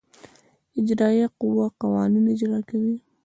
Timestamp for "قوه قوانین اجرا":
1.39-2.59